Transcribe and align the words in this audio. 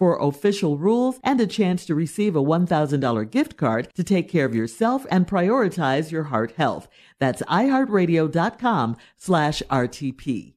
for 0.00 0.18
official 0.18 0.78
rules 0.78 1.20
and 1.22 1.38
a 1.42 1.46
chance 1.46 1.84
to 1.84 1.94
receive 1.94 2.34
a 2.34 2.42
$1,000 2.42 3.30
gift 3.30 3.58
card 3.58 3.86
to 3.94 4.02
take 4.02 4.30
care 4.30 4.46
of 4.46 4.54
yourself 4.54 5.04
and 5.10 5.26
prioritize 5.26 6.10
your 6.10 6.24
heart 6.24 6.52
health. 6.56 6.88
That's 7.18 7.42
iHeartRadio.com 7.42 8.96
slash 9.18 9.62
RTP. 9.70 10.54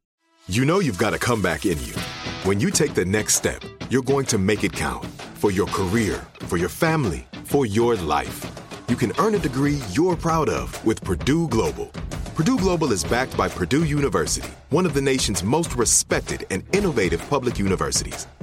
You 0.48 0.66
know 0.66 0.80
you've 0.80 0.98
got 0.98 1.14
a 1.14 1.20
comeback 1.20 1.66
in 1.66 1.78
you. 1.84 1.94
When 2.44 2.62
you 2.62 2.72
take 2.72 2.94
the 2.94 3.04
next 3.04 3.36
step, 3.36 3.62
you're 3.90 4.02
going 4.14 4.26
to 4.28 4.38
make 4.38 4.64
it 4.64 4.72
count 4.72 5.06
for 5.36 5.52
your 5.52 5.68
career, 5.68 6.26
for 6.48 6.56
your 6.58 6.70
family, 6.70 7.28
for 7.44 7.66
your 7.66 7.96
life. 7.98 8.50
You 8.88 8.96
can 8.96 9.12
earn 9.20 9.36
a 9.36 9.40
degree 9.40 9.80
you're 9.92 10.16
proud 10.16 10.48
of 10.48 10.68
with 10.86 11.04
Purdue 11.04 11.50
Global. 11.50 11.88
Purdue 12.36 12.58
Global 12.58 12.94
is 12.94 13.04
backed 13.04 13.36
by 13.36 13.50
Purdue 13.50 13.84
University, 13.84 14.50
one 14.70 14.86
of 14.86 14.94
the 14.94 15.02
nation's 15.02 15.44
most 15.44 15.76
respected 15.76 16.46
and 16.50 16.64
innovative 16.74 17.22
public 17.30 17.60
universities. 17.60 18.26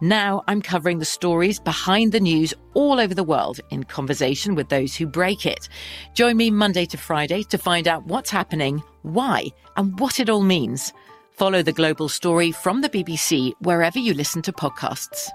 Now 0.00 0.42
I'm 0.48 0.62
covering 0.62 0.98
the 0.98 1.04
stories 1.04 1.60
behind 1.60 2.12
the 2.12 2.20
news 2.20 2.54
all 2.72 2.98
over 2.98 3.12
the 3.12 3.22
world 3.24 3.60
in 3.70 3.84
conversation 3.84 4.54
with 4.54 4.70
those 4.70 4.96
who 4.96 5.06
break 5.06 5.44
it. 5.44 5.68
Join 6.14 6.38
me 6.38 6.50
Monday 6.50 6.86
to 6.86 6.96
Friday 6.96 7.42
to 7.44 7.58
find 7.58 7.86
out 7.86 8.06
what's 8.06 8.30
happening, 8.30 8.82
why, 9.02 9.48
and 9.76 9.98
what 10.00 10.18
it 10.18 10.30
all 10.30 10.42
means. 10.42 10.94
Follow 11.32 11.62
The 11.62 11.72
Global 11.72 12.08
Story 12.08 12.50
from 12.50 12.80
the 12.80 12.88
BBC 12.88 13.52
wherever 13.60 13.98
you 13.98 14.14
listen 14.14 14.40
to 14.42 14.52
podcasts. 14.52 15.28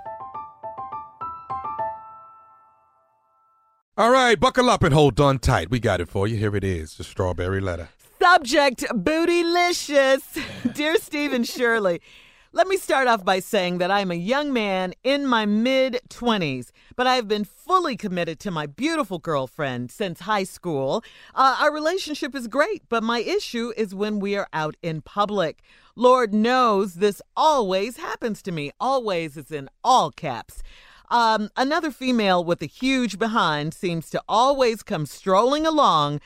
All 3.97 4.12
right, 4.12 4.38
buckle 4.38 4.70
up 4.70 4.84
and 4.84 4.94
hold 4.94 5.22
on 5.22 5.40
tight. 5.40 5.70
We 5.70 5.80
got 5.80 6.02
it 6.02 6.09
for 6.09 6.28
you. 6.28 6.38
Here 6.38 6.56
it 6.56 6.64
is, 6.64 6.96
the 6.96 7.03
strawberry 7.03 7.62
letter. 7.62 7.90
Subject 8.20 8.82
bootylicious. 8.92 10.42
Dear 10.74 10.97
Stephen 10.97 11.44
Shirley, 11.44 12.02
let 12.55 12.69
me 12.69 12.77
start 12.77 13.05
off 13.05 13.25
by 13.25 13.41
saying 13.41 13.79
that 13.79 13.91
I'm 13.91 14.11
a 14.11 14.16
young 14.16 14.53
man 14.53 14.93
in 15.03 15.27
my 15.27 15.45
mid 15.45 15.99
20s, 16.09 16.71
but 16.95 17.05
I 17.05 17.16
have 17.16 17.27
been 17.27 17.43
fully 17.43 17.97
committed 17.97 18.39
to 18.39 18.49
my 18.49 18.66
beautiful 18.66 19.19
girlfriend 19.19 19.91
since 19.91 20.21
high 20.21 20.45
school. 20.45 21.03
Uh, 21.35 21.57
our 21.59 21.73
relationship 21.73 22.33
is 22.33 22.47
great, 22.47 22.83
but 22.88 23.03
my 23.03 23.19
issue 23.19 23.73
is 23.75 23.93
when 23.93 24.21
we 24.21 24.38
are 24.38 24.47
out 24.53 24.77
in 24.81 25.01
public. 25.01 25.63
Lord 25.97 26.33
knows 26.33 26.93
this 26.93 27.21
always 27.35 27.97
happens 27.97 28.41
to 28.43 28.53
me. 28.53 28.72
Always 28.79 29.35
is 29.35 29.51
in 29.51 29.69
all 29.83 30.09
caps. 30.09 30.63
Um, 31.11 31.49
another 31.57 31.91
female 31.91 32.41
with 32.41 32.61
a 32.61 32.67
huge 32.67 33.19
behind 33.19 33.73
seems 33.73 34.09
to 34.11 34.23
always 34.29 34.81
come 34.81 35.05
strolling 35.05 35.66
along, 35.66 36.22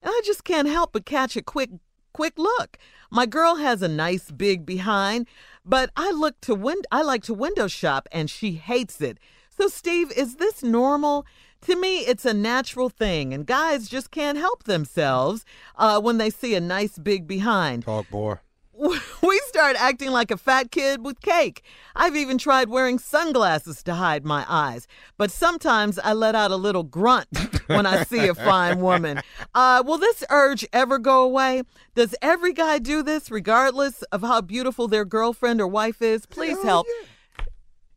and 0.00 0.12
I 0.12 0.20
just 0.24 0.44
can't 0.44 0.68
help 0.68 0.92
but 0.92 1.04
catch 1.04 1.36
a 1.36 1.42
quick, 1.42 1.70
quick 2.12 2.34
look. 2.38 2.78
My 3.10 3.26
girl 3.26 3.56
has 3.56 3.80
a 3.80 3.86
nice 3.86 4.32
big 4.32 4.66
behind, 4.66 5.28
but 5.64 5.90
I 5.96 6.10
look 6.10 6.40
to 6.42 6.54
win- 6.54 6.82
I 6.90 7.02
like 7.02 7.22
to 7.24 7.34
window 7.34 7.68
shop, 7.68 8.08
and 8.12 8.28
she 8.30 8.52
hates 8.52 9.00
it. 9.00 9.18
So, 9.56 9.68
Steve, 9.68 10.12
is 10.12 10.36
this 10.36 10.62
normal? 10.62 11.26
To 11.62 11.76
me, 11.76 12.00
it's 12.00 12.26
a 12.26 12.34
natural 12.34 12.90
thing, 12.90 13.32
and 13.32 13.46
guys 13.46 13.88
just 13.88 14.10
can't 14.10 14.36
help 14.36 14.64
themselves 14.64 15.44
uh, 15.76 16.00
when 16.00 16.18
they 16.18 16.28
see 16.28 16.54
a 16.54 16.60
nice 16.60 16.98
big 16.98 17.26
behind. 17.26 17.84
Talk, 17.84 18.10
boy. 18.10 18.36
We 19.22 19.40
start 19.46 19.76
acting 19.78 20.10
like 20.10 20.30
a 20.30 20.36
fat 20.36 20.70
kid 20.70 21.04
with 21.04 21.20
cake. 21.20 21.62
I've 21.96 22.16
even 22.16 22.38
tried 22.38 22.68
wearing 22.68 22.98
sunglasses 22.98 23.82
to 23.84 23.94
hide 23.94 24.24
my 24.24 24.44
eyes, 24.48 24.86
but 25.16 25.30
sometimes 25.30 25.98
I 25.98 26.12
let 26.12 26.34
out 26.34 26.50
a 26.50 26.56
little 26.56 26.82
grunt 26.82 27.28
when 27.66 27.86
I 27.86 28.04
see 28.04 28.28
a 28.28 28.34
fine 28.34 28.80
woman. 28.80 29.20
Uh, 29.54 29.82
will 29.86 29.98
this 29.98 30.24
urge 30.28 30.66
ever 30.72 30.98
go 30.98 31.22
away? 31.22 31.62
Does 31.94 32.14
every 32.20 32.52
guy 32.52 32.78
do 32.78 33.02
this 33.02 33.30
regardless 33.30 34.02
of 34.04 34.20
how 34.22 34.40
beautiful 34.40 34.88
their 34.88 35.04
girlfriend 35.04 35.60
or 35.60 35.66
wife 35.66 36.02
is? 36.02 36.26
Please 36.26 36.62
help. 36.62 36.86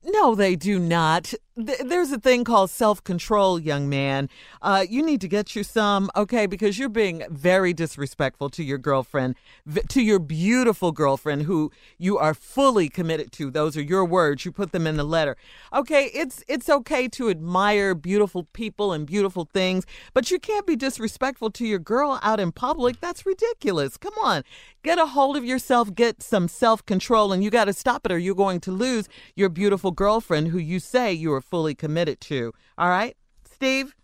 No, 0.04 0.36
they 0.36 0.56
do 0.56 0.80
not. 0.80 1.34
Th- 1.58 1.80
There's 1.86 2.12
a 2.12 2.20
thing 2.20 2.44
called 2.44 2.70
self 2.70 3.04
control, 3.04 3.60
young 3.60 3.90
man. 3.90 4.30
Uh, 4.62 4.86
you 4.88 5.04
need 5.04 5.22
to 5.22 5.28
get 5.28 5.56
you 5.56 5.64
some, 5.64 6.12
okay, 6.16 6.46
because 6.46 6.78
you're 6.78 6.88
being 6.90 7.24
very 7.32 7.74
disrespectful 7.74 8.50
to 8.52 8.64
your 8.64 8.78
girlfriend, 8.78 9.36
to 9.90 10.02
your 10.02 10.20
beautiful 10.20 10.92
girlfriend 10.92 11.44
who 11.44 11.72
you 11.98 12.18
are 12.18 12.36
fully 12.36 12.90
committed 12.90 13.32
to. 13.34 13.50
Those 13.50 13.76
are 13.76 13.82
your 13.82 14.06
words. 14.06 14.46
You 14.46 14.52
put 14.52 14.72
them 14.72 14.86
in 14.86 14.98
the 14.98 15.04
letter. 15.04 15.36
Okay, 15.74 16.12
it's 16.14 16.44
it's 16.48 16.70
okay 16.70 17.08
to 17.10 17.30
admire 17.30 17.96
beautiful 17.96 18.44
people 18.54 18.94
and 18.94 19.08
beautiful 19.08 19.46
things, 19.52 19.86
but 20.14 20.30
you 20.30 20.40
can't 20.40 20.68
be 20.68 20.76
disrespectful 20.76 21.50
to 21.52 21.66
your 21.66 21.80
girl 21.80 22.20
out 22.22 22.40
in 22.40 22.52
public. 22.52 23.00
That's 23.00 23.26
ridiculous. 23.26 23.98
Come 23.98 24.14
on. 24.24 24.44
Get 24.84 25.00
a 25.00 25.08
hold 25.08 25.36
of 25.36 25.44
yourself, 25.44 25.94
get 25.94 26.22
some 26.24 26.48
self 26.48 26.86
control, 26.86 27.34
and 27.34 27.44
you 27.44 27.50
got 27.50 27.66
to 27.66 27.74
stop 27.74 28.06
it 28.06 28.12
or 28.12 28.18
you're 28.18 28.36
going 28.36 28.60
to 28.62 28.72
lose 28.72 29.10
your 29.36 29.50
beautiful 29.50 29.92
girlfriend 29.92 30.50
who 30.50 30.60
you 30.60 30.80
say 30.80 31.12
you 31.12 31.34
are 31.34 31.42
fully 31.50 31.76
committed 31.76 32.22
to. 32.22 32.54
All 32.78 32.90
right? 32.90 33.16
Steve, 33.52 33.96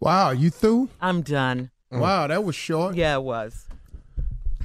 Wow, 0.00 0.30
you 0.30 0.50
through? 0.50 0.90
I'm 1.00 1.22
done. 1.22 1.70
Mm. 1.92 2.00
Wow, 2.00 2.26
that 2.26 2.44
was 2.44 2.54
short. 2.54 2.94
Yeah, 2.94 3.16
it 3.16 3.22
was. 3.22 3.66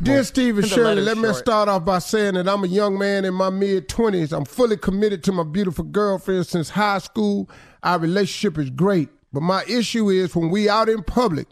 Dear 0.02 0.24
Stephen 0.24 0.66
Shirley, 0.66 1.02
let 1.02 1.18
me 1.18 1.26
short. 1.26 1.36
start 1.36 1.70
off 1.70 1.86
by 1.86 2.00
saying 2.00 2.34
that 2.34 2.50
I'm 2.50 2.64
a 2.64 2.68
young 2.68 2.98
man 2.98 3.24
in 3.24 3.36
my 3.36 3.50
mid 3.52 3.88
20s. 3.88 4.36
I'm 4.36 4.46
fully 4.46 4.76
committed 4.76 5.24
to 5.26 5.32
my 5.32 5.44
beautiful 5.44 5.86
girlfriend 5.86 6.48
since 6.48 6.70
high 6.70 6.98
school. 6.98 7.50
Our 7.84 8.00
relationship 8.00 8.58
is 8.58 8.70
great. 8.72 9.10
But 9.32 9.42
my 9.44 9.64
issue 9.68 10.10
is 10.10 10.36
when 10.36 10.50
we 10.50 10.68
out 10.68 10.90
in 10.90 11.04
public, 11.04 11.48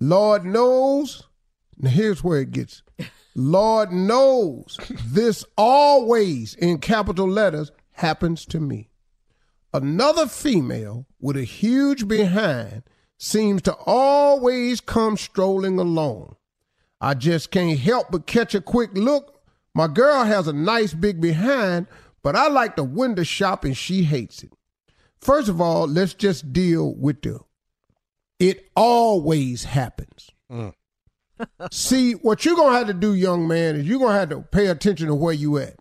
Lord 0.00 0.44
knows, 0.44 1.22
now 1.78 1.90
here's 1.90 2.22
where 2.22 2.40
it 2.40 2.50
gets. 2.50 2.82
Lord 3.34 3.92
knows 3.92 4.76
this 5.06 5.44
always 5.56 6.54
in 6.56 6.78
capital 6.78 7.28
letters 7.28 7.70
happens 7.92 8.44
to 8.46 8.60
me. 8.60 8.87
Another 9.72 10.26
female 10.26 11.06
with 11.20 11.36
a 11.36 11.44
huge 11.44 12.08
behind 12.08 12.82
seems 13.18 13.62
to 13.62 13.74
always 13.74 14.80
come 14.80 15.16
strolling 15.16 15.78
along. 15.78 16.36
I 17.00 17.14
just 17.14 17.50
can't 17.50 17.78
help 17.78 18.10
but 18.10 18.26
catch 18.26 18.54
a 18.54 18.60
quick 18.60 18.90
look. 18.94 19.40
My 19.74 19.86
girl 19.86 20.24
has 20.24 20.48
a 20.48 20.52
nice 20.52 20.94
big 20.94 21.20
behind, 21.20 21.86
but 22.22 22.34
I 22.34 22.48
like 22.48 22.76
the 22.76 22.84
window 22.84 23.22
shop 23.22 23.64
and 23.64 23.76
she 23.76 24.04
hates 24.04 24.42
it. 24.42 24.52
First 25.20 25.48
of 25.48 25.60
all, 25.60 25.86
let's 25.86 26.14
just 26.14 26.52
deal 26.52 26.94
with 26.94 27.22
the 27.22 27.40
it 28.38 28.68
always 28.76 29.64
happens. 29.64 30.30
Mm. 30.50 30.72
See, 31.72 32.12
what 32.12 32.44
you're 32.44 32.56
gonna 32.56 32.76
have 32.76 32.86
to 32.86 32.94
do, 32.94 33.14
young 33.14 33.48
man, 33.48 33.76
is 33.76 33.86
you're 33.86 33.98
gonna 33.98 34.18
have 34.18 34.30
to 34.30 34.40
pay 34.40 34.66
attention 34.66 35.08
to 35.08 35.14
where 35.14 35.34
you 35.34 35.58
at. 35.58 35.76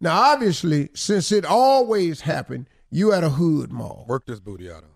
Now, 0.00 0.20
obviously, 0.32 0.88
since 0.94 1.30
it 1.30 1.44
always 1.44 2.22
happened, 2.22 2.68
you 2.90 3.12
at 3.12 3.22
a 3.24 3.30
hood 3.30 3.72
mall. 3.72 4.04
Work 4.08 4.26
this 4.26 4.40
booty 4.40 4.70
out 4.70 4.82
of. 4.82 4.90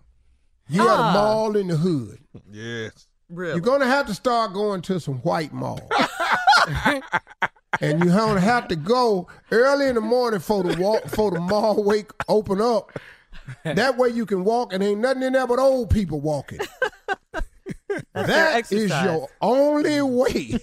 You 0.67 0.81
at 0.81 0.87
a 0.99 1.01
Ah. 1.01 1.13
mall 1.13 1.55
in 1.55 1.67
the 1.67 1.77
hood. 1.77 2.19
Yes. 2.51 3.07
Really? 3.29 3.53
You're 3.53 3.61
gonna 3.61 3.85
have 3.87 4.07
to 4.07 4.13
start 4.13 4.53
going 4.53 4.81
to 4.83 4.99
some 4.99 5.15
white 5.19 5.51
malls. 5.53 5.81
and 7.81 8.03
you're 8.03 8.15
gonna 8.15 8.39
have 8.39 8.67
to 8.69 8.75
go 8.75 9.27
early 9.51 9.87
in 9.87 9.95
the 9.95 10.01
morning 10.01 10.39
for 10.39 10.63
the 10.63 10.79
walk 10.81 11.07
for 11.09 11.31
the 11.31 11.39
mall 11.39 11.83
wake 11.83 12.11
open 12.27 12.61
up. 12.61 12.91
That 13.63 13.97
way 13.97 14.09
you 14.09 14.25
can 14.25 14.43
walk 14.43 14.73
and 14.73 14.81
ain't 14.83 15.01
nothing 15.01 15.23
in 15.23 15.33
there 15.33 15.45
but 15.47 15.59
old 15.59 15.89
people 15.89 16.19
walking. 16.21 16.59
That's 17.33 17.47
their 18.13 18.25
That 18.27 18.71
is 18.71 18.71
exercise. 18.71 19.05
your 19.05 19.27
only 19.41 20.01
way. 20.01 20.59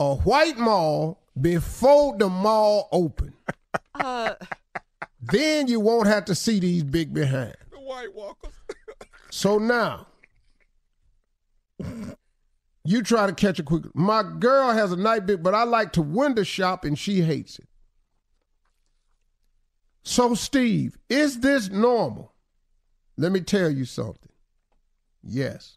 a 0.00 0.14
white 0.14 0.58
mall 0.58 1.20
before 1.40 2.16
the 2.18 2.28
mall 2.28 2.88
open. 2.92 3.34
Uh, 3.94 4.34
Then 5.22 5.66
you 5.66 5.80
won't 5.80 6.06
have 6.06 6.24
to 6.26 6.34
see 6.34 6.60
these 6.60 6.82
big 6.82 7.12
behinds. 7.12 7.56
The 7.70 7.80
White 7.80 8.14
Walkers. 8.14 8.52
So 9.32 9.58
now, 9.58 10.08
you 12.84 13.02
try 13.02 13.28
to 13.28 13.32
catch 13.32 13.60
a 13.60 13.62
quick. 13.62 13.84
My 13.94 14.24
girl 14.24 14.72
has 14.72 14.90
a 14.90 14.96
night 14.96 15.24
big, 15.24 15.40
but 15.40 15.54
I 15.54 15.62
like 15.62 15.92
to 15.92 16.02
window 16.02 16.42
shop 16.42 16.84
and 16.84 16.98
she 16.98 17.20
hates 17.20 17.60
it. 17.60 17.68
So, 20.02 20.34
Steve, 20.34 20.96
is 21.08 21.40
this 21.40 21.70
normal? 21.70 22.34
Let 23.16 23.30
me 23.30 23.40
tell 23.40 23.70
you 23.70 23.84
something. 23.84 24.32
Yes, 25.22 25.76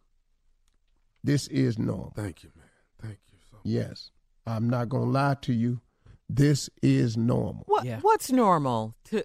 this 1.24 1.48
is 1.50 1.78
normal. 1.78 2.14
Thank 2.16 2.44
you, 2.44 2.52
man. 2.56 2.66
Thank 3.02 3.20
you 3.32 3.38
so 3.52 3.58
Yes, 3.64 4.10
I'm 4.48 4.70
not 4.70 4.90
going 4.90 5.06
to 5.06 5.10
lie 5.12 5.36
to 5.42 5.54
you. 5.54 5.82
This 6.30 6.70
is 6.82 7.18
normal 7.18 7.66
what, 7.68 7.86
Yeah. 7.86 8.00
What's 8.02 8.32
normal? 8.32 8.96
To 9.06 9.24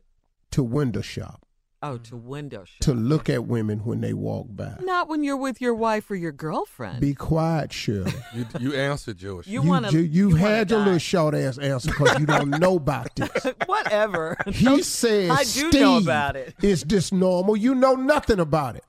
to 0.53 0.63
window 0.63 1.01
shop, 1.01 1.45
Oh, 1.81 1.97
to 1.99 2.15
mm. 2.17 2.23
window 2.23 2.65
shop. 2.65 2.81
to 2.81 2.93
look 2.95 3.29
at 3.31 3.45
women 3.47 3.81
when 3.85 4.01
they 4.01 4.13
walk 4.13 4.47
by. 4.51 4.75
Not 4.81 5.09
when 5.09 5.23
you're 5.23 5.37
with 5.37 5.61
your 5.61 5.75
wife 5.75 6.11
or 6.11 6.17
your 6.17 6.33
girlfriend. 6.33 7.01
Be 7.01 7.15
quiet, 7.15 7.73
Shirley. 7.73 8.13
You 8.35 8.47
you 8.59 8.75
answered, 8.75 9.19
Josh. 9.19 9.47
you 9.47 9.63
you, 9.63 9.69
want 9.69 9.87
to. 9.87 9.93
you, 9.93 10.01
you 10.31 10.35
had 10.37 10.71
your 10.71 10.81
little 10.81 10.99
short 10.99 11.35
ass 11.35 11.57
answer 11.59 11.91
because 11.91 12.19
you 12.19 12.27
don't 12.27 12.51
know 12.51 12.77
about 12.77 13.15
this. 13.17 13.47
Whatever. 13.67 14.37
He 14.47 14.65
Don't- 14.65 14.85
says, 14.85 15.31
I 15.31 15.43
do 15.45 15.69
Steve, 15.71 15.81
know 15.81 15.99
about 15.99 16.35
it. 16.37 16.55
Is 16.63 16.83
this 16.83 17.13
normal? 17.13 17.57
You 17.57 17.75
know 17.75 17.95
nothing 17.95 18.41
about 18.41 18.75
it. 18.77 18.85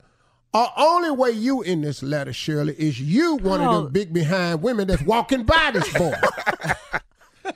The 0.52 0.68
only 0.76 1.12
way 1.12 1.30
you 1.30 1.62
in 1.62 1.80
this 1.82 2.02
letter, 2.02 2.32
Shirley, 2.32 2.74
is 2.76 3.00
you 3.00 3.36
one 3.36 3.60
of 3.60 3.68
Oh. 3.68 3.82
them 3.82 3.92
big 3.92 4.12
behind 4.12 4.62
women 4.62 4.88
that's 4.88 5.02
walking 5.02 5.44
by 5.44 5.70
this 5.72 5.92
boy. 5.92 6.12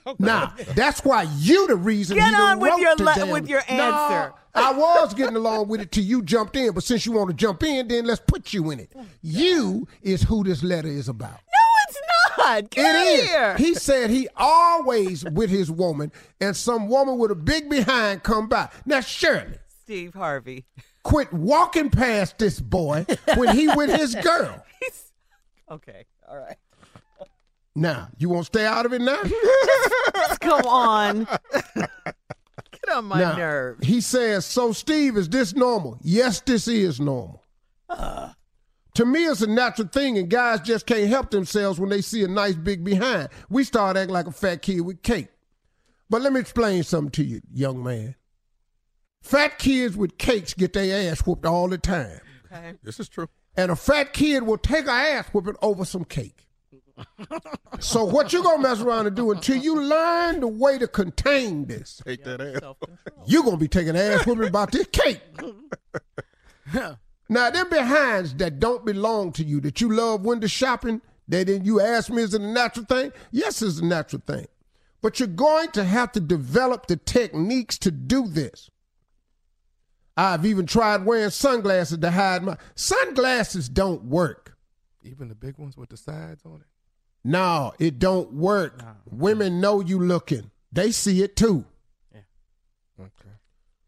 now, 0.19 0.53
that's 0.75 1.05
why 1.05 1.23
you 1.39 1.67
the 1.67 1.77
reason 1.77 2.17
Get 2.17 2.35
on 2.35 2.59
with 2.61 2.79
your 2.79 2.97
le- 2.97 3.33
with 3.33 3.49
your 3.49 3.63
Nah. 3.71 4.31
I 4.57 4.73
was 4.73 5.15
getting 5.15 5.35
along 5.37 5.67
with 5.69 5.81
it 5.81 5.91
till 5.91 6.05
you 6.05 6.23
jumped 6.23 6.55
in, 6.57 6.73
but 6.75 6.85
since 6.85 7.05
you 7.07 7.13
want 7.13 7.29
to 7.31 7.35
jump 7.35 7.63
in, 7.65 7.89
then 7.89 8.05
let's 8.05 8.21
put 8.25 8.53
you 8.53 8.71
in 8.71 8.79
it. 8.81 8.93
You 9.23 9.89
is 10.03 10.23
who 10.23 10.45
this 10.45 10.63
letter 10.63 10.87
is 10.89 11.09
about. 11.09 11.33
No, 11.33 11.89
it's 11.89 11.99
not. 12.39 12.71
Get 12.71 12.95
It 12.95 12.99
is. 12.99 13.29
here. 13.31 13.57
He 13.57 13.75
said 13.75 14.11
he 14.11 14.29
always 14.37 15.25
with 15.25 15.51
his 15.51 15.71
woman, 15.73 16.13
and 16.41 16.57
some 16.57 16.89
woman 16.89 17.19
with 17.19 17.33
a 17.33 17.35
big 17.35 17.69
behind 17.69 18.23
come 18.23 18.47
by. 18.49 18.69
Now, 18.87 19.01
Shirley, 19.01 19.57
Steve 19.83 20.15
Harvey. 20.15 20.67
quit 21.03 21.33
walking 21.33 21.91
past 21.91 22.39
this 22.39 22.61
boy 22.61 23.07
when 23.37 23.57
he 23.57 23.67
with 23.69 23.91
his 23.91 24.15
girl. 24.15 24.65
He's 24.81 25.11
okay. 25.69 26.05
All 26.29 26.39
right. 26.39 26.57
Now, 27.75 28.09
you 28.19 28.29
want 28.29 28.47
to 28.47 28.47
stay 28.47 28.67
out 28.67 28.87
of 28.87 28.93
it 28.93 29.01
now? 29.01 29.21
Come 30.41 30.67
on. 30.67 31.27
Get 31.75 32.89
on 32.93 33.07
my 33.07 33.19
now, 33.19 33.37
nerves. 33.37 33.87
He 33.87 34.01
says, 34.01 34.47
so 34.47 34.73
Steve, 34.73 35.17
is 35.17 35.29
this 35.29 35.55
normal? 35.55 35.99
Yes, 36.03 36.41
this 36.41 36.69
is 36.69 37.01
normal. 37.01 37.43
Uh. 37.89 38.33
to 38.95 39.05
me, 39.05 39.25
it's 39.25 39.43
a 39.43 39.47
natural 39.47 39.89
thing, 39.89 40.19
and 40.19 40.29
guys 40.29 40.61
just 40.61 40.87
can't 40.87 41.09
help 41.09 41.31
themselves 41.31 41.79
when 41.79 41.91
they 41.91 42.01
see 42.01 42.23
a 42.25 42.29
nice 42.29 42.55
big 42.55 42.85
behind. 42.85 43.29
We 43.49 43.65
start 43.65 43.97
acting 43.97 44.13
like 44.13 44.27
a 44.27 44.33
fat 44.33 44.63
kid 44.63 44.81
with 44.81 45.03
cake. 45.03 45.29
But 46.09 46.23
let 46.23 46.33
me 46.33 46.41
explain 46.41 46.83
something 46.85 47.11
to 47.13 47.25
you, 47.25 47.41
young 47.53 47.83
man. 47.83 48.15
Fat 49.23 49.59
kids 49.59 49.97
with 49.97 50.19
cakes 50.19 50.55
get 50.55 50.75
their 50.75 51.11
ass 51.11 51.21
whooped 51.21 51.47
all 51.47 51.69
the 51.69 51.79
time. 51.79 52.21
Okay. 52.47 52.75
This 52.83 53.01
is 53.01 53.09
true. 53.09 53.29
And 53.57 53.71
a 53.71 53.77
fat 53.77 54.13
kid 54.13 54.43
will 54.43 54.59
take 54.59 54.87
a 54.87 54.91
ass 54.91 55.29
whooping 55.29 55.57
over 55.63 55.85
some 55.85 56.05
cake. 56.05 56.44
So 57.81 58.05
what 58.05 58.33
you 58.33 58.43
gonna 58.43 58.63
mess 58.63 58.81
around 58.81 59.07
and 59.07 59.17
do 59.17 59.31
until 59.31 59.57
you 59.57 59.81
learn 59.81 60.41
the 60.41 60.49
way 60.49 60.79
to 60.79 60.87
contain 60.87 61.67
this? 61.67 62.01
Take 62.05 62.25
that 62.25 62.41
ass. 62.41 62.61
You 63.27 63.43
gonna 63.43 63.57
be 63.57 63.69
taking 63.69 63.97
ass 63.97 64.27
whooping 64.27 64.49
about 64.49 64.73
this 64.73 64.87
cake. 64.93 65.21
now 66.73 67.51
them 67.51 67.69
behinds 67.69 68.35
that 68.37 68.61
don't 68.61 68.85
belong 68.85 69.33
to 69.33 69.45
you, 69.45 69.61
that 69.61 69.81
you 69.81 69.93
love 69.93 70.25
window 70.25 70.47
shopping, 70.47 71.01
that 71.29 71.47
then 71.47 71.65
you 71.65 71.81
ask 71.81 72.11
me 72.11 72.23
is 72.23 72.35
it 72.35 72.41
a 72.41 72.47
natural 72.47 72.87
thing? 72.87 73.13
Yes, 73.31 73.63
it's 73.63 73.81
a 73.81 73.85
natural 73.85 74.23
thing. 74.27 74.47
But 75.03 75.19
you're 75.19 75.29
going 75.29 75.71
to 75.73 75.85
have 75.85 76.13
to 76.13 76.21
develop 76.21 76.87
the 76.87 76.97
techniques 76.97 77.77
to 77.79 77.91
do 77.91 78.27
this. 78.27 78.71
I've 80.17 80.47
even 80.47 80.67
tried 80.67 81.05
wearing 81.05 81.31
sunglasses 81.31 81.99
to 81.99 82.11
hide 82.11 82.43
my 82.43 82.57
sunglasses 82.75 83.69
don't 83.69 84.05
work. 84.05 84.57
Even 85.03 85.29
the 85.29 85.35
big 85.35 85.59
ones 85.59 85.77
with 85.77 85.91
the 85.91 85.97
sides 85.97 86.43
on 86.47 86.61
it. 86.61 86.67
No, 87.25 87.73
it 87.79 87.99
don't 87.99 88.33
work. 88.33 88.83
Women 89.11 89.61
know 89.61 89.81
you 89.81 89.99
looking. 89.99 90.51
They 90.73 90.91
see 90.93 91.23
it 91.23 91.37
too. 91.37 91.65
Yeah. 92.13 92.21
Okay. 93.01 93.31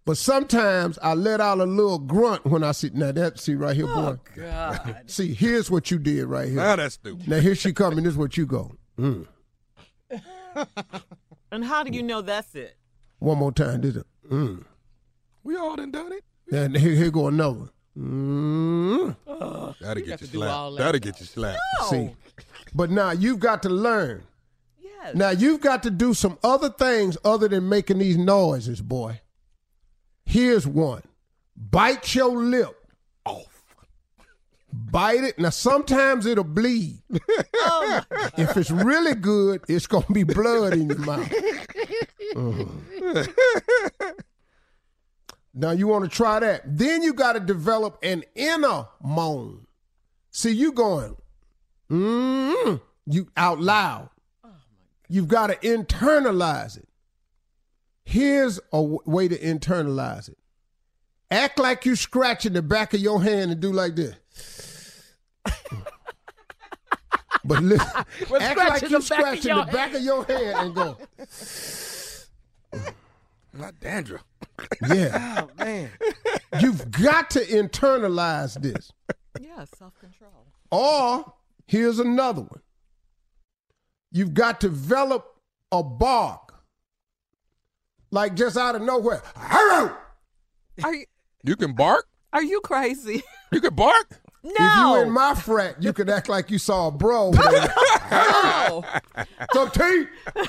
But 0.05 0.17
sometimes 0.17 0.99
I 1.03 1.15
let 1.15 1.41
out 1.41 1.61
a 1.61 1.65
little 1.65 1.99
grunt 1.99 2.47
when 2.47 2.63
I 2.63 2.73
see 2.73 2.91
now 2.95 3.13
that 3.13 3.39
see 3.39 3.55
right 3.55 3.77
here, 3.77 3.87
boy. 3.87 3.93
Oh, 3.93 4.19
God. 4.35 5.03
See, 5.07 5.35
here's 5.35 5.71
what 5.71 5.91
you 5.91 5.99
did 5.99 6.27
right 6.27 6.47
here. 6.47 6.57
Now 6.57 6.77
that's 6.77 6.95
stupid. 6.95 7.27
Now 7.29 7.41
here 7.41 7.57
she 7.57 7.73
coming, 7.73 8.05
this 8.05 8.13
is 8.13 8.19
what 8.19 8.37
you 8.37 8.47
go. 8.47 8.73
Mm. 8.99 9.27
And 11.53 11.65
how 11.65 11.85
do 11.85 11.93
you 11.97 12.03
know 12.03 12.23
that's 12.23 12.55
it? 12.55 12.77
One 13.19 13.39
more 13.39 13.53
time. 13.53 13.81
This 13.81 13.97
is 13.97 14.05
mm. 14.31 14.65
We 15.45 15.57
all 15.57 15.77
done 15.77 15.91
done 15.91 16.13
it. 16.13 16.25
And 16.53 16.77
here, 16.77 16.93
here 16.93 17.11
go 17.11 17.29
another. 17.29 17.71
Mm. 17.97 19.17
That'll 19.81 20.03
get 20.03 20.21
you 20.21 20.27
to 20.27 20.33
do 20.33 20.43
all 20.43 20.73
slapped. 20.73 20.77
that. 20.77 20.85
That'll 20.85 21.01
get 21.01 21.21
you 21.21 21.27
slapped. 21.27 21.61
See. 21.89 22.11
But 22.77 22.91
now 22.91 23.11
you've 23.13 23.41
got 23.41 23.63
to 23.63 23.71
learn. 23.71 24.25
Yes. 24.79 25.15
Now 25.15 25.31
you've 25.31 25.63
got 25.63 25.83
to 25.85 25.91
do 25.91 26.13
some 26.13 26.37
other 26.45 26.69
things 26.69 27.17
other 27.25 27.49
than 27.49 27.71
making 27.71 27.99
these 27.99 28.19
noises, 28.19 28.83
boy. 28.83 29.23
Here's 30.27 30.67
one. 30.67 31.03
Bite 31.57 32.15
your 32.15 32.37
lip. 32.37 32.77
Off. 33.25 33.65
Bite 34.71 35.25
it. 35.25 35.39
Now 35.39 35.49
sometimes 35.49 36.27
it'll 36.27 36.45
bleed. 36.45 37.01
Oh, 37.55 38.03
if 38.37 38.59
it's 38.59 38.71
really 38.71 39.15
good, 39.15 39.63
it's 39.69 39.87
gonna 39.87 40.05
be 40.13 40.25
blood 40.25 40.75
in 40.75 40.91
your 40.91 40.99
mouth. 40.99 41.33
Mhm. 42.35 43.33
Now 45.55 45.71
you 45.71 45.87
want 45.87 46.05
to 46.05 46.11
try 46.11 46.41
that. 46.41 46.61
Then 46.67 47.03
you 47.03 47.15
got 47.15 47.33
to 47.33 47.41
develop 47.41 47.99
an 48.03 48.25
inner 48.35 48.89
moan. 49.03 49.67
See, 50.31 50.51
you 50.51 50.73
going, 50.73 51.17
mm 51.91 52.81
you 53.09 53.29
out 53.37 53.61
loud. 53.61 54.11
You've 55.09 55.29
got 55.29 55.47
to 55.49 55.55
internalize 55.57 56.77
it. 56.77 56.89
Here's 58.05 58.59
a 58.73 58.79
w- 58.83 58.99
way 59.05 59.29
to 59.29 59.39
internalize 59.39 60.29
it. 60.29 60.37
Act 61.31 61.59
like 61.61 61.85
you're 61.87 61.95
scratching 61.97 62.53
the 62.55 62.63
back 62.63 62.93
of 62.95 63.01
your 63.01 63.23
hand 63.23 63.51
and 63.53 63.61
do 63.61 63.73
like 63.73 63.95
this. 63.97 64.15
But 67.45 67.63
listen, 67.63 67.89
But 68.29 68.43
act 68.43 68.59
like 68.59 68.83
you 68.83 68.89
the 68.89 68.95
back 68.99 68.99
of 68.99 69.05
scratching 69.05 69.55
the 69.57 69.73
back 69.73 69.95
of 69.95 70.03
your 70.03 70.25
hand 70.25 70.57
and 70.59 70.75
go, 70.75 70.97
Not 73.53 73.79
dandruff. 73.81 74.25
yeah. 74.93 75.45
Oh 75.59 75.65
man. 75.65 75.91
You've 76.61 76.91
got 76.91 77.31
to 77.31 77.41
internalize 77.41 78.61
this. 78.61 78.91
yeah, 79.41 79.65
self 79.79 79.97
control. 80.01 80.47
Or 80.73 81.33
here's 81.67 81.99
another 81.99 82.43
one. 82.43 82.61
You've 84.13 84.35
got 84.35 84.61
to 84.61 84.69
develop 84.69 85.35
a 85.73 85.83
bark. 85.83 86.55
Like 88.11 88.35
just 88.35 88.57
out 88.57 88.75
of 88.77 88.83
nowhere. 88.83 89.23
Hello! 89.37 89.93
Are 90.85 90.95
you 90.95 91.05
You 91.43 91.57
can 91.57 91.75
bark. 91.75 92.07
are 92.33 92.43
you 92.43 92.61
crazy? 92.61 93.23
You 93.53 93.61
can 93.61 93.75
bark. 93.75 94.21
No. 94.59 94.95
If 94.95 95.01
you 95.01 95.07
in 95.07 95.11
my 95.13 95.35
frat, 95.35 95.83
you 95.83 95.93
could 95.93 96.09
act 96.11 96.29
like 96.29 96.51
you 96.51 96.59
saw 96.59 96.89
a 96.89 96.91
bro. 96.91 97.33
No. 98.09 98.85
Some 99.53 99.71
tea. 99.71 100.05
All 100.37 100.47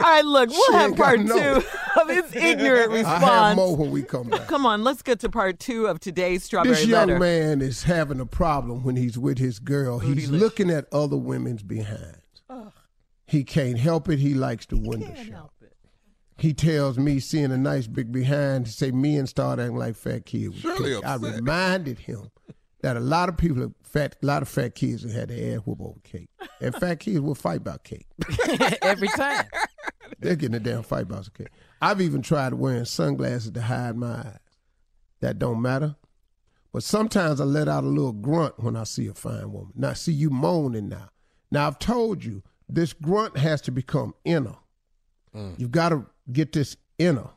right, 0.00 0.24
look, 0.24 0.48
we'll 0.48 0.66
She 0.66 0.72
have 0.72 0.88
ain't 0.90 0.96
got 0.96 1.04
part 1.04 1.20
no. 1.20 1.36
two 1.60 1.66
of 2.00 2.08
his 2.08 2.34
ignorant 2.34 2.90
response. 2.92 3.22
I 3.24 3.48
have 3.48 3.56
more 3.56 3.76
when 3.76 3.90
we 3.90 4.02
come 4.02 4.28
back. 4.28 4.46
Come 4.46 4.64
on, 4.64 4.82
let's 4.82 5.02
get 5.02 5.20
to 5.20 5.28
part 5.28 5.58
two 5.58 5.86
of 5.86 6.00
today's 6.00 6.44
strawberry 6.44 6.74
This 6.74 6.86
young 6.86 7.08
letter. 7.08 7.18
man 7.18 7.60
is 7.60 7.82
having 7.82 8.18
a 8.20 8.26
problem 8.26 8.82
when 8.82 8.96
he's 8.96 9.18
with 9.18 9.38
his 9.38 9.58
girl. 9.58 9.98
He's 9.98 10.30
looking 10.30 10.70
at 10.70 10.86
other 10.92 11.16
women's 11.16 11.62
behinds. 11.62 12.16
He 13.26 13.44
can't 13.44 13.78
help 13.78 14.08
it. 14.08 14.18
He 14.18 14.32
likes 14.32 14.64
the 14.66 14.78
window 14.78 15.14
shop. 15.22 15.52
He 16.38 16.54
tells 16.54 16.98
me, 16.98 17.18
seeing 17.20 17.50
a 17.52 17.58
nice 17.58 17.86
big 17.88 18.10
behind, 18.12 18.66
he 18.68 18.72
say, 18.72 18.90
me 18.92 19.16
and 19.16 19.28
start 19.28 19.58
acting 19.58 19.76
like 19.76 19.96
fat 19.96 20.24
kids. 20.24 20.56
Surely. 20.60 21.02
I 21.02 21.16
reminded 21.16 21.98
him 21.98 22.30
that 22.82 22.96
a 22.96 23.00
lot 23.00 23.28
of 23.28 23.36
people, 23.36 23.74
fat, 23.82 24.16
a 24.22 24.26
lot 24.26 24.42
of 24.42 24.48
fat 24.48 24.74
kids 24.74 25.02
have 25.02 25.12
had 25.12 25.28
their 25.28 25.56
ass 25.56 25.66
whoop 25.66 25.80
over 25.80 25.98
cake. 26.04 26.28
And 26.60 26.74
fat 26.74 26.96
kids 27.00 27.20
will 27.20 27.34
fight 27.34 27.58
about 27.58 27.84
cake. 27.84 28.06
Every 28.82 29.08
time. 29.08 29.46
They're 30.20 30.36
getting 30.36 30.56
a 30.56 30.60
damn 30.60 30.82
fight 30.82 31.02
about 31.02 31.32
cake. 31.34 31.48
I've 31.80 32.00
even 32.00 32.22
tried 32.22 32.54
wearing 32.54 32.84
sunglasses 32.84 33.50
to 33.52 33.62
hide 33.62 33.96
my 33.96 34.14
eyes. 34.14 34.38
That 35.20 35.38
don't 35.38 35.60
matter. 35.60 35.96
But 36.72 36.82
sometimes 36.82 37.40
I 37.40 37.44
let 37.44 37.68
out 37.68 37.84
a 37.84 37.88
little 37.88 38.12
grunt 38.12 38.54
when 38.62 38.76
I 38.76 38.84
see 38.84 39.06
a 39.08 39.14
fine 39.14 39.52
woman. 39.52 39.72
Now, 39.74 39.94
see 39.94 40.12
you 40.12 40.30
moaning 40.30 40.88
now. 40.88 41.08
Now, 41.50 41.66
I've 41.66 41.78
told 41.78 42.24
you, 42.24 42.42
this 42.68 42.92
grunt 42.92 43.38
has 43.38 43.60
to 43.62 43.70
become 43.70 44.14
inner. 44.24 44.56
Mm. 45.34 45.58
You've 45.58 45.72
got 45.72 45.88
to 45.88 46.06
get 46.30 46.52
this 46.52 46.76
inner. 46.98 47.30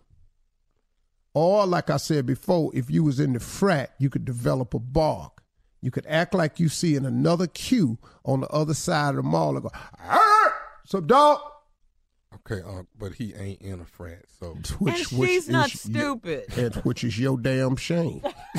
Or, 1.33 1.65
like 1.65 1.89
I 1.89 1.97
said 1.97 2.25
before, 2.25 2.71
if 2.73 2.89
you 2.91 3.03
was 3.03 3.19
in 3.19 3.33
the 3.33 3.39
frat, 3.39 3.93
you 3.99 4.09
could 4.09 4.25
develop 4.25 4.73
a 4.73 4.79
bark. 4.79 5.41
You 5.81 5.89
could 5.89 6.05
act 6.07 6.33
like 6.33 6.59
you 6.59 6.67
see 6.69 6.95
in 6.95 7.05
another 7.05 7.47
Que 7.47 7.97
on 8.25 8.41
the 8.41 8.47
other 8.49 8.73
side 8.73 9.11
of 9.11 9.15
the 9.17 9.23
mall 9.23 9.55
and 9.55 9.63
go, 9.63 9.71
"Arr! 9.99 10.53
Some 10.85 11.07
dog. 11.07 11.39
Okay, 12.35 12.61
uh, 12.65 12.83
but 12.97 13.13
he 13.13 13.33
ain't 13.35 13.61
in 13.61 13.79
a 13.81 13.85
frat, 13.85 14.23
so 14.39 14.57
Which, 14.79 15.11
and 15.11 15.19
which 15.19 15.29
she's 15.29 15.49
not 15.49 15.73
is- 15.73 15.81
stupid. 15.81 16.45
and 16.57 16.75
which 16.75 17.03
is 17.03 17.17
your 17.19 17.37
damn 17.37 17.75
shame. 17.77 18.21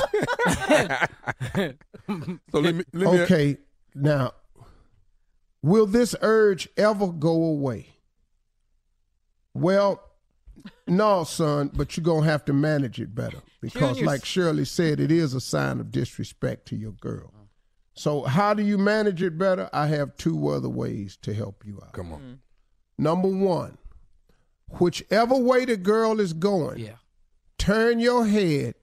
so 1.57 2.59
let 2.59 2.75
me 2.75 2.85
let 2.93 3.13
me 3.13 3.21
Okay, 3.23 3.57
now, 3.95 4.33
will 5.63 5.87
this 5.87 6.15
urge 6.23 6.69
ever 6.77 7.09
go 7.09 7.31
away? 7.45 7.89
Well, 9.55 10.03
no, 10.87 11.25
son, 11.25 11.71
but 11.75 11.97
you're 11.97 12.05
going 12.05 12.25
to 12.25 12.31
have 12.31 12.45
to 12.47 12.53
manage 12.53 13.01
it 13.01 13.15
better 13.15 13.39
because, 13.61 13.97
Junior's- 13.97 14.07
like 14.07 14.25
Shirley 14.25 14.65
said, 14.65 15.01
it 15.01 15.11
is 15.13 15.35
a 15.35 15.41
sign 15.41 15.81
of 15.81 15.91
disrespect 15.91 16.67
to 16.69 16.77
your 16.77 16.93
girl. 16.93 17.33
So, 17.95 18.23
how 18.23 18.55
do 18.55 18.63
you 18.63 18.79
manage 18.79 19.23
it 19.23 19.37
better? 19.39 19.69
I 19.73 19.87
have 19.89 20.17
two 20.17 20.49
other 20.49 20.69
ways 20.69 21.17
to 21.23 21.35
help 21.35 21.63
you 21.67 21.79
out. 21.83 21.93
come 21.93 22.13
on. 22.13 22.21
Mm-hmm. 22.21 22.33
Number 22.99 23.29
one, 23.29 23.77
whichever 24.79 25.37
way 25.37 25.65
the 25.67 25.77
girl 25.77 26.19
is 26.21 26.33
going, 26.33 26.79
Yeah. 26.79 26.93
turn 27.59 27.99
your 28.01 28.27
head 28.27 28.75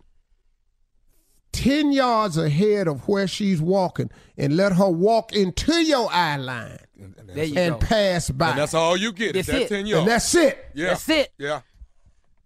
10 1.51 1.91
yards 1.91 2.37
ahead 2.37 2.87
of 2.87 3.07
where 3.07 3.27
she's 3.27 3.59
walking 3.61 4.09
and 4.37 4.55
let 4.55 4.73
her 4.73 4.89
walk 4.89 5.33
into 5.33 5.73
your 5.83 6.07
eye 6.11 6.37
line 6.37 6.77
And, 7.01 7.15
and 7.17 7.27
There 7.29 7.35
that's, 7.37 7.49
you 7.49 7.57
and 7.59 7.79
pass 7.79 8.29
by. 8.29 8.51
and 8.51 8.59
that's 8.59 8.73
all 8.75 8.95
you 8.95 9.11
get. 9.11 9.33
That's 9.33 9.47
That's 9.47 9.65
it. 9.65 9.69
ten 9.69 9.87
And 9.87 10.07
that's 10.07 10.35
it. 10.35 10.63
yeah. 10.75 10.87
That's 10.89 11.09
it. 11.09 11.29
Yeah. 11.39 11.61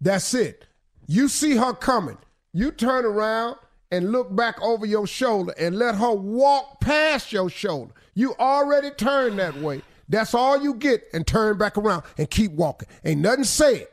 That's 0.00 0.34
it. 0.34 0.66
You 1.06 1.28
see 1.28 1.56
her 1.56 1.72
coming. 1.72 2.18
You 2.52 2.70
turn 2.70 3.04
around 3.04 3.56
and 3.90 4.12
look 4.12 4.34
back 4.34 4.60
over 4.62 4.86
your 4.86 5.06
shoulder 5.06 5.54
and 5.58 5.78
let 5.78 5.94
her 5.96 6.12
walk 6.12 6.80
past 6.80 7.32
your 7.32 7.50
shoulder. 7.50 7.92
You 8.14 8.34
already 8.38 8.90
turned 8.90 9.38
that 9.38 9.56
way. 9.56 9.82
That's 10.08 10.34
all 10.34 10.60
you 10.62 10.74
get 10.74 11.04
and 11.12 11.26
turn 11.26 11.58
back 11.58 11.78
around 11.78 12.04
and 12.18 12.28
keep 12.30 12.52
walking. 12.52 12.88
Ain't 13.04 13.20
nothing 13.20 13.44
said. 13.44 13.86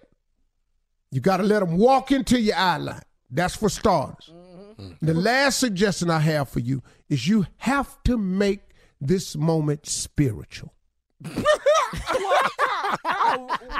You 1.11 1.21
got 1.21 1.37
to 1.37 1.43
let 1.43 1.59
them 1.59 1.77
walk 1.77 2.11
into 2.11 2.39
your 2.39 2.55
eye 2.55 2.77
line. 2.77 3.01
That's 3.29 3.55
for 3.55 3.69
starters. 3.69 4.31
Mm-hmm. 4.33 5.05
The 5.05 5.13
last 5.13 5.59
suggestion 5.59 6.09
I 6.09 6.19
have 6.19 6.49
for 6.49 6.59
you 6.59 6.81
is 7.09 7.27
you 7.27 7.45
have 7.57 8.01
to 8.03 8.17
make 8.17 8.61
this 8.99 9.35
moment 9.35 9.87
spiritual. 9.87 10.73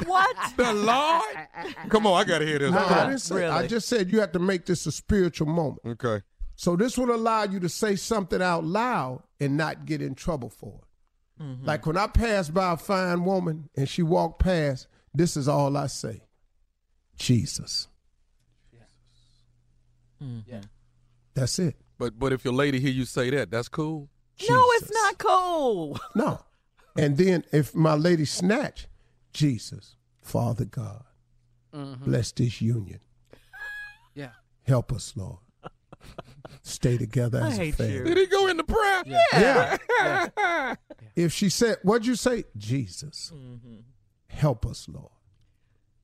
What? 0.06 0.36
The 0.58 0.74
Lord. 0.74 1.36
Come 1.90 2.08
on, 2.08 2.22
I 2.22 2.24
gotta 2.24 2.46
hear 2.46 2.60
this. 2.60 2.72
No, 2.72 2.80
I 2.80 3.08
didn't 3.08 3.22
say. 3.22 3.48
I 3.48 3.68
just 3.68 3.88
said 3.88 4.12
you 4.12 4.20
have 4.20 4.32
to 4.34 4.40
make 4.40 4.66
this 4.66 4.86
a 4.86 4.92
spiritual 4.92 5.48
moment. 5.48 5.80
Okay. 5.86 6.22
So 6.56 6.76
this 6.76 6.98
will 6.98 7.14
allow 7.14 7.44
you 7.44 7.60
to 7.60 7.70
say 7.70 7.96
something 7.96 8.42
out 8.42 8.64
loud 8.64 9.24
and 9.40 9.58
not 9.58 9.86
get 9.86 10.02
in 10.02 10.16
trouble 10.16 10.50
for 10.50 10.82
it. 10.82 11.44
Mm-hmm. 11.44 11.66
Like 11.66 11.86
when 11.86 11.98
I 11.98 12.08
pass 12.08 12.50
by 12.50 12.74
a 12.74 12.78
fine 12.78 13.26
woman 13.26 13.70
and 13.76 13.90
she 13.90 14.04
walked 14.04 14.44
past, 14.44 14.88
this 15.14 15.36
is 15.36 15.48
all 15.48 15.76
I 15.76 15.88
say. 15.88 16.22
Jesus. 17.18 17.88
Mm-hmm. 20.24 20.60
That's 21.34 21.58
it. 21.60 21.76
But 21.98 22.20
but 22.20 22.34
if 22.34 22.46
your 22.46 22.54
lady 22.54 22.80
hear 22.80 22.92
you 22.92 23.06
say 23.06 23.30
that, 23.32 23.50
that's 23.50 23.70
cool. 23.70 24.10
No, 24.50 24.66
it's 24.74 24.92
not 24.92 25.18
cool. 25.18 26.00
No. 26.16 26.40
And 26.98 27.18
then 27.18 27.44
if 27.52 27.74
my 27.74 27.96
lady 27.96 28.26
snatch, 28.26 28.88
Jesus, 29.34 29.96
Father 30.22 30.66
God, 30.66 31.04
mm-hmm. 31.74 32.04
bless 32.04 32.32
this 32.32 32.62
union. 32.62 33.00
Yeah. 34.14 34.32
Help 34.64 34.92
us, 34.92 35.14
Lord. 35.16 35.40
Stay 36.64 36.98
together 36.98 37.42
I 37.42 37.48
as 37.48 37.60
a 37.60 37.72
family. 37.72 37.94
you. 37.94 38.04
Did 38.04 38.18
he 38.18 38.28
go 38.28 38.48
into 38.48 38.64
prayer? 38.64 39.04
Yeah. 39.06 40.76
if 41.16 41.34
she 41.34 41.50
said, 41.50 41.78
what'd 41.84 42.06
you 42.06 42.16
say? 42.16 42.44
Jesus, 42.58 43.32
mm-hmm. 43.34 43.80
help 44.28 44.66
us, 44.66 44.88
Lord. 44.90 45.12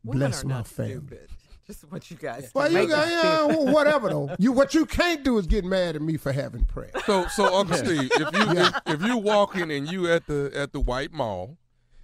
Women 0.03 0.19
Bless 0.19 0.43
my 0.43 0.55
not 0.55 0.67
family. 0.67 0.91
stupid. 0.93 1.29
Just 1.67 1.83
what 1.91 2.09
you 2.09 2.15
guys 2.15 2.49
Well, 2.53 2.71
you 2.71 2.87
got, 2.87 3.07
yeah, 3.09 3.45
well, 3.45 3.65
whatever 3.73 4.09
though. 4.09 4.29
You 4.39 4.53
what 4.53 4.73
you 4.73 4.85
can't 4.85 5.23
do 5.23 5.37
is 5.37 5.47
get 5.47 5.65
mad 5.65 5.97
at 5.97 6.01
me 6.01 6.15
for 6.15 6.31
having 6.31 6.63
prayer. 6.63 6.91
So 7.05 7.27
so 7.27 7.53
Uncle 7.53 7.75
Steve, 7.77 8.09
if 8.13 8.33
you 8.33 8.57
if, 8.61 8.73
if 8.85 9.01
you 9.01 9.17
walking 9.17 9.69
and 9.71 9.91
you 9.91 10.09
at 10.09 10.27
the 10.27 10.49
at 10.55 10.71
the 10.71 10.79
White 10.79 11.11
Mall 11.11 11.57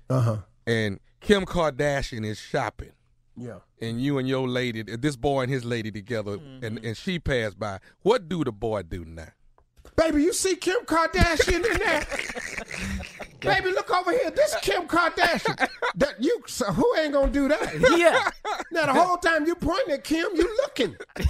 Uh 0.09 0.19
huh. 0.19 0.37
and 0.67 0.99
Kim 1.21 1.45
Kardashian 1.45 2.25
is 2.25 2.37
shopping 2.37 2.91
Yeah. 3.37 3.59
and 3.81 4.01
you 4.01 4.17
and 4.17 4.27
your 4.27 4.49
lady, 4.49 4.83
this 4.83 5.15
boy 5.15 5.43
and 5.43 5.51
his 5.51 5.63
lady 5.63 5.91
together, 5.91 6.37
Mm-hmm. 6.39 6.65
and 6.65 6.85
and 6.85 6.97
she 6.97 7.17
passed 7.19 7.57
by, 7.57 7.79
what 8.01 8.27
do 8.27 8.43
the 8.43 8.51
boy 8.51 8.81
do 8.83 9.05
now? 9.05 9.29
Baby, 9.95 10.23
you 10.23 10.33
see 10.33 10.55
Kim 10.55 10.81
Kardashian 10.85 11.65
in 11.65 11.77
there? 11.77 12.05
Baby, 13.41 13.71
look 13.71 13.91
over 13.91 14.11
here. 14.11 14.31
This 14.31 14.55
Kim 14.61 14.87
Kardashian. 14.87 15.69
That 15.95 16.23
you 16.23 16.41
so 16.47 16.71
who 16.71 16.95
ain't 16.97 17.13
gonna 17.13 17.31
do 17.31 17.47
that? 17.49 17.97
Yeah. 17.97 18.29
Now 18.71 18.87
the 18.87 18.93
whole 18.93 19.17
time 19.17 19.45
you 19.45 19.53
pointing 19.53 19.93
at 19.93 20.03
Kim, 20.03 20.25
you 20.33 20.57
looking. 20.63 20.95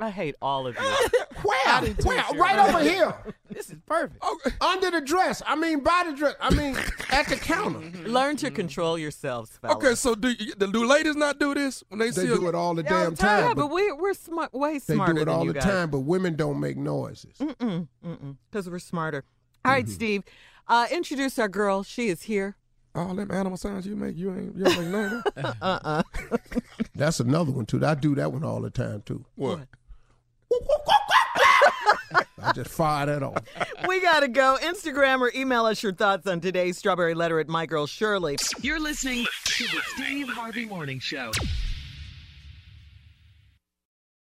I 0.00 0.10
hate 0.10 0.36
all 0.40 0.66
of 0.68 0.76
you. 0.76 0.82
Where? 1.42 1.80
Where? 2.04 2.24
Right 2.34 2.58
over 2.68 2.78
here. 2.80 3.14
This 3.50 3.70
is 3.70 3.78
perfect. 3.86 4.22
Under 4.60 4.90
the 4.92 5.00
dress. 5.00 5.42
I 5.46 5.56
mean 5.56 5.80
by 5.80 6.04
the 6.06 6.16
dress. 6.16 6.34
I 6.40 6.54
mean 6.54 6.76
at 7.10 7.26
the 7.28 7.36
counter. 7.36 7.80
Learn 8.08 8.36
to 8.36 8.50
control 8.50 8.96
yourselves, 8.98 9.56
fellas. 9.60 9.76
Okay, 9.76 9.94
so 9.96 10.14
do 10.14 10.28
you, 10.30 10.54
do 10.54 10.86
ladies 10.86 11.16
not 11.16 11.38
do 11.40 11.54
this 11.54 11.82
when 11.88 11.98
they, 11.98 12.10
They 12.10 12.22
see 12.26 12.32
a, 12.32 12.36
do 12.36 12.48
it 12.48 12.54
all 12.54 12.74
the 12.74 12.82
Yeah, 12.84 12.88
damn 12.90 13.10
yeah, 13.12 13.16
time. 13.16 13.46
but 13.48 13.56
but 13.56 13.72
we, 13.72 13.90
we're 13.92 14.14
smart, 14.14 14.52
way 14.54 14.74
they 14.74 14.94
smarter 14.94 15.14
do 15.14 15.20
it 15.22 15.24
than 15.24 15.34
all 15.34 15.44
you 15.44 15.52
the 15.52 15.58
guys. 15.60 15.64
time, 15.68 15.90
but 15.90 16.00
women 16.00 16.36
don't 16.36 16.60
make 16.60 16.76
noises. 16.76 17.34
Because 17.38 18.68
we're 18.70 18.78
smarter. 18.78 19.24
All 19.64 19.72
right, 19.72 19.88
Steve. 19.88 20.22
Uh, 20.68 20.86
introduce 20.92 21.38
our 21.38 21.48
girl. 21.48 21.82
She 21.82 22.08
is 22.08 22.22
here. 22.22 22.56
all 22.94 23.14
them 23.14 23.30
animal 23.30 23.56
sounds 23.56 23.86
you 23.86 23.96
make? 23.96 24.16
You 24.16 24.34
ain't 24.34 24.56
you 24.56 24.64
don't 24.64 24.78
make 24.78 24.88
none 24.88 25.22
of 25.26 25.34
that? 25.34 25.56
Uh-uh. 25.62 26.02
That's 26.94 27.20
another 27.20 27.50
one 27.52 27.66
too. 27.66 27.84
I 27.84 27.94
do 27.94 28.14
that 28.16 28.32
one 28.32 28.44
all 28.44 28.60
the 28.60 28.70
time 28.70 29.02
too. 29.04 29.24
What? 29.36 29.60
I 32.42 32.52
just 32.52 32.70
fired 32.70 33.08
it 33.08 33.22
off. 33.22 33.42
we 33.86 34.00
got 34.00 34.20
to 34.20 34.28
go. 34.28 34.56
Instagram 34.62 35.20
or 35.20 35.32
email 35.34 35.66
us 35.66 35.82
your 35.82 35.92
thoughts 35.92 36.26
on 36.26 36.40
today's 36.40 36.78
Strawberry 36.78 37.14
Letter 37.14 37.40
at 37.40 37.48
My 37.48 37.66
Girl 37.66 37.86
Shirley. 37.86 38.36
You're 38.62 38.80
listening 38.80 39.26
to 39.44 39.64
the 39.64 39.80
Steve 39.94 40.28
Harvey 40.28 40.64
Morning 40.64 40.98
Show. 41.00 41.32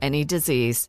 any 0.00 0.24
disease. 0.24 0.88